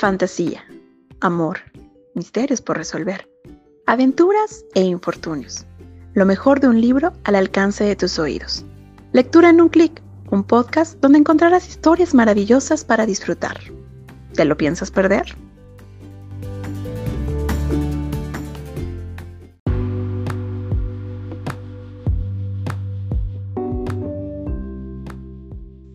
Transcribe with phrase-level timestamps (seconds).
[0.00, 0.64] fantasía,
[1.20, 1.58] amor,
[2.14, 3.28] misterios por resolver,
[3.86, 5.66] aventuras e infortunios.
[6.14, 8.64] Lo mejor de un libro al alcance de tus oídos.
[9.12, 13.58] Lectura en un clic, un podcast donde encontrarás historias maravillosas para disfrutar.
[14.32, 15.36] ¿Te lo piensas perder?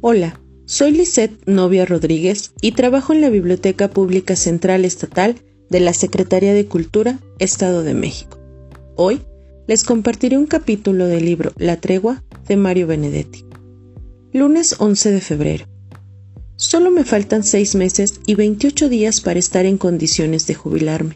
[0.02, 5.36] Hola, soy Lisette Novia Rodríguez y trabajo en la Biblioteca Pública Central Estatal
[5.70, 8.40] de la Secretaría de Cultura, Estado de México.
[8.96, 9.22] Hoy
[9.68, 13.46] les compartiré un capítulo del libro La Tregua de Mario Benedetti.
[14.34, 15.66] Lunes 11 de febrero.
[16.56, 21.16] Solo me faltan seis meses y 28 días para estar en condiciones de jubilarme.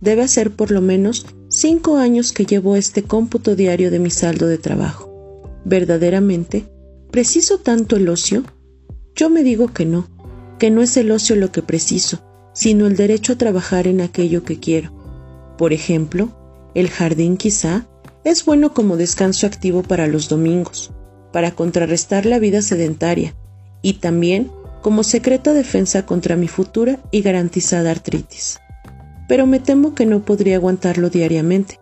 [0.00, 4.46] Debe ser por lo menos cinco años que llevo este cómputo diario de mi saldo
[4.46, 5.52] de trabajo.
[5.64, 6.66] Verdaderamente,
[7.10, 8.44] ¿preciso tanto el ocio?
[9.18, 10.06] Yo me digo que no,
[10.60, 12.20] que no es el ocio lo que preciso,
[12.52, 14.92] sino el derecho a trabajar en aquello que quiero.
[15.58, 16.28] Por ejemplo,
[16.76, 17.88] el jardín quizá
[18.22, 20.92] es bueno como descanso activo para los domingos,
[21.32, 23.34] para contrarrestar la vida sedentaria,
[23.82, 28.60] y también como secreta defensa contra mi futura y garantizada artritis.
[29.26, 31.80] Pero me temo que no podría aguantarlo diariamente.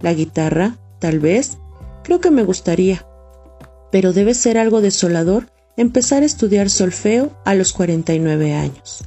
[0.00, 1.56] La guitarra, tal vez,
[2.02, 3.06] creo que me gustaría,
[3.92, 9.04] pero debe ser algo desolador empezar a estudiar solfeo a los 49 años.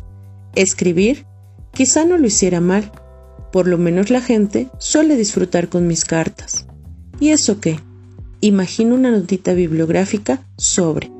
[0.55, 1.25] Escribir,
[1.73, 2.91] quizá no lo hiciera mal,
[3.51, 6.67] por lo menos la gente suele disfrutar con mis cartas.
[7.19, 7.79] ¿Y eso qué?
[8.41, 11.11] Imagino una notita bibliográfica sobre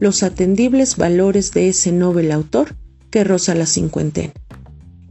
[0.00, 2.74] los atendibles valores de ese noble autor
[3.10, 4.32] que roza la cincuentena.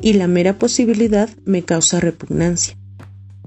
[0.02, 2.78] Y la mera posibilidad me causa repugnancia.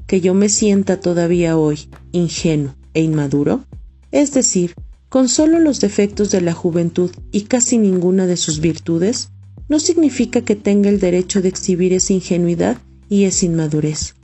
[0.06, 3.64] Que yo me sienta todavía hoy ingenuo e inmaduro,
[4.12, 4.74] es decir,
[5.08, 9.30] con solo los defectos de la juventud y casi ninguna de sus virtudes,
[9.68, 14.14] no significa que tenga el derecho de exhibir esa ingenuidad y esa inmadurez.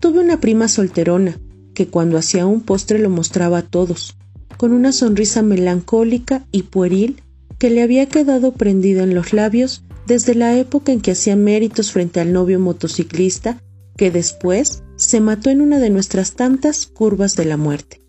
[0.00, 1.40] Tuve una prima solterona,
[1.74, 4.16] que cuando hacía un postre lo mostraba a todos,
[4.56, 7.22] con una sonrisa melancólica y pueril
[7.58, 11.92] que le había quedado prendida en los labios desde la época en que hacía méritos
[11.92, 13.62] frente al novio motociclista
[13.96, 18.02] que después se mató en una de nuestras tantas curvas de la muerte.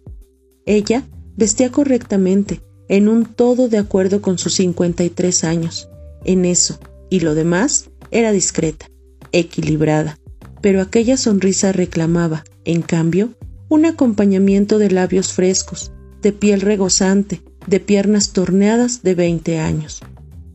[0.66, 1.04] Ella
[1.38, 5.90] Vestía correctamente, en un todo de acuerdo con sus 53 años.
[6.24, 6.80] En eso,
[7.10, 8.88] y lo demás, era discreta,
[9.32, 10.18] equilibrada,
[10.62, 13.34] pero aquella sonrisa reclamaba, en cambio,
[13.70, 15.92] un acompañamiento de labios frescos,
[16.22, 20.02] de piel regozante, de piernas torneadas de 20 años.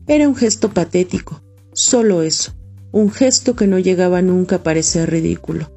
[0.07, 1.41] Era un gesto patético,
[1.73, 2.53] solo eso,
[2.91, 5.71] un gesto que no llegaba nunca a parecer ridículo,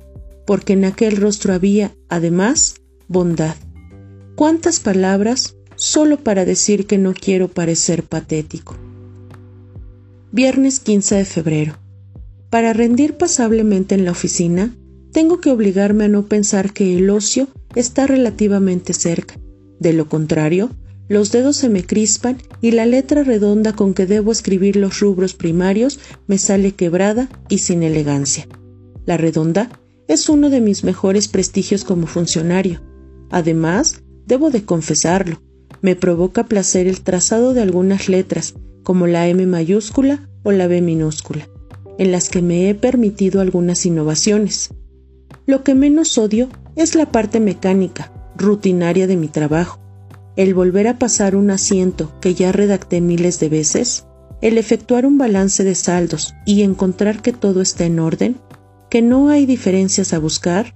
[0.46, 2.76] porque en aquel rostro había, además,
[3.06, 3.54] bondad,
[4.36, 8.76] ¿Cuántas palabras solo para decir que no quiero parecer patético?
[10.32, 11.78] Viernes 15 de febrero.
[12.50, 14.74] Para rendir pasablemente en la oficina,
[15.12, 17.46] tengo que obligarme a no pensar que el ocio
[17.76, 19.36] está relativamente cerca.
[19.78, 20.70] De lo contrario,
[21.06, 25.34] los dedos se me crispan y la letra redonda con que debo escribir los rubros
[25.34, 28.48] primarios me sale quebrada y sin elegancia.
[29.06, 29.70] La redonda
[30.08, 32.82] es uno de mis mejores prestigios como funcionario.
[33.30, 35.42] Además, Debo de confesarlo,
[35.82, 40.80] me provoca placer el trazado de algunas letras, como la M mayúscula o la B
[40.80, 41.48] minúscula,
[41.98, 44.70] en las que me he permitido algunas innovaciones.
[45.46, 49.78] Lo que menos odio es la parte mecánica, rutinaria de mi trabajo,
[50.36, 54.06] el volver a pasar un asiento que ya redacté miles de veces,
[54.40, 58.36] el efectuar un balance de saldos y encontrar que todo está en orden,
[58.90, 60.74] que no hay diferencias a buscar.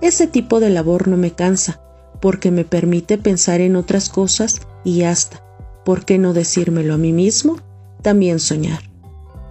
[0.00, 1.80] Ese tipo de labor no me cansa,
[2.20, 5.42] porque me permite pensar en otras cosas y hasta,
[5.84, 7.58] ¿por qué no decírmelo a mí mismo?
[8.02, 8.80] También soñar.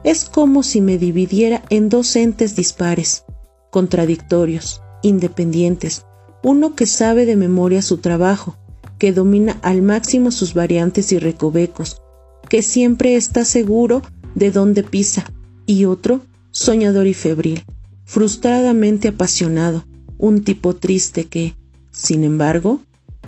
[0.04, 3.26] Es como si me dividiera en dos entes dispares,
[3.72, 6.06] contradictorios, independientes,
[6.44, 8.56] uno que sabe de memoria su trabajo,
[8.98, 12.02] que domina al máximo sus variantes y recovecos,
[12.50, 14.02] que siempre está seguro
[14.36, 15.26] de dónde pisa,
[15.66, 16.22] y otro,
[16.52, 17.64] soñador y febril,
[18.06, 19.86] frustradamente apasionado,
[20.18, 21.56] un tipo triste que,
[21.92, 22.82] sin embargo,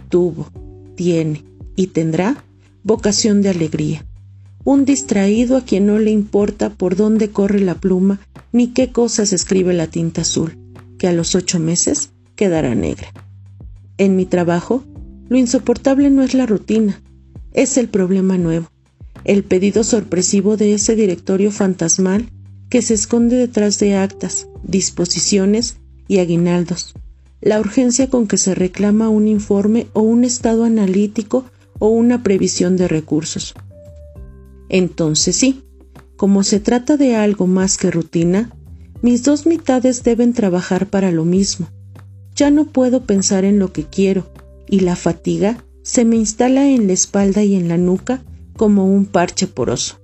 [0.10, 0.48] tuvo,
[0.96, 1.44] tiene
[1.76, 2.44] y tendrá
[2.84, 4.06] vocación de alegría.
[4.64, 8.20] Un distraído a quien no le importa por dónde corre la pluma
[8.52, 10.58] ni qué cosas escribe la tinta azul,
[10.98, 13.08] que a los ocho meses quedará negra.
[13.98, 14.84] En mi trabajo,
[15.30, 17.02] lo insoportable no es la rutina,
[17.54, 18.68] es el problema nuevo,
[19.24, 22.30] el pedido sorpresivo de ese directorio fantasmal
[22.70, 25.78] que se esconde detrás de actas, disposiciones
[26.08, 26.94] y aguinaldos,
[27.42, 31.46] la urgencia con que se reclama un informe o un estado analítico
[31.80, 33.54] o una previsión de recursos.
[34.68, 35.64] Entonces sí,
[36.16, 38.52] como se trata de algo más que rutina,
[39.02, 41.68] mis dos mitades deben trabajar para lo mismo.
[42.36, 44.28] Ya no puedo pensar en lo que quiero,
[44.68, 48.22] y la fatiga se me instala en la espalda y en la nuca
[48.58, 50.00] como un parche poroso.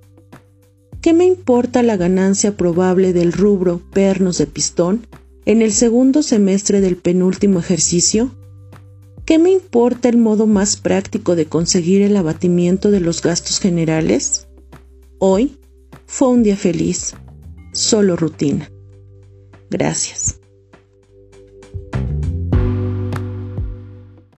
[1.02, 5.06] ¿Qué me importa la ganancia probable del rubro pernos de pistón
[5.46, 8.34] en el segundo semestre del penúltimo ejercicio?
[9.24, 14.48] ¿Qué me importa el modo más práctico de conseguir el abatimiento de los gastos generales?
[15.18, 15.56] Hoy
[16.06, 17.14] fue un día feliz,
[17.72, 18.70] solo rutina.
[19.70, 20.40] Gracias.